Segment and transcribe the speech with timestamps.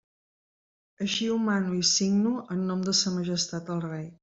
[1.05, 4.13] Així ho mano i signo en nom de Sa Majestat el Rei.